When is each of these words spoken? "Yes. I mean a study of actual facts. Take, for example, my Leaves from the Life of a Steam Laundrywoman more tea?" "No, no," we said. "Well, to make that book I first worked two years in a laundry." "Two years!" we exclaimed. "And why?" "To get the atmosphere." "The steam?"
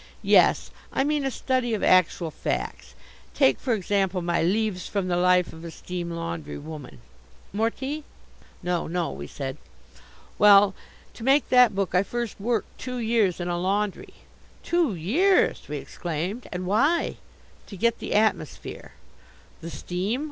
"Yes. 0.23 0.71
I 0.91 1.03
mean 1.03 1.23
a 1.25 1.29
study 1.29 1.75
of 1.75 1.83
actual 1.83 2.31
facts. 2.31 2.95
Take, 3.35 3.59
for 3.59 3.75
example, 3.75 4.23
my 4.23 4.41
Leaves 4.41 4.87
from 4.87 5.07
the 5.09 5.15
Life 5.15 5.53
of 5.53 5.63
a 5.63 5.69
Steam 5.69 6.09
Laundrywoman 6.09 6.97
more 7.53 7.69
tea?" 7.69 8.03
"No, 8.63 8.87
no," 8.87 9.11
we 9.11 9.27
said. 9.27 9.57
"Well, 10.39 10.73
to 11.13 11.23
make 11.23 11.49
that 11.49 11.75
book 11.75 11.93
I 11.93 12.01
first 12.01 12.39
worked 12.41 12.75
two 12.79 12.97
years 12.97 13.39
in 13.39 13.47
a 13.47 13.59
laundry." 13.59 14.15
"Two 14.63 14.95
years!" 14.95 15.65
we 15.67 15.77
exclaimed. 15.77 16.47
"And 16.51 16.65
why?" 16.65 17.17
"To 17.67 17.77
get 17.77 17.99
the 17.99 18.15
atmosphere." 18.15 18.93
"The 19.61 19.69
steam?" 19.69 20.19